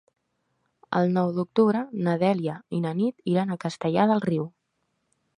El 0.99 1.11
nou 1.17 1.27
d'octubre 1.33 1.83
na 2.07 2.15
Dèlia 2.23 2.55
i 2.77 2.79
na 2.85 2.93
Nit 3.01 3.21
iran 3.33 3.53
a 3.53 3.57
Castellar 3.65 4.07
del 4.13 4.23
Riu. 4.25 4.49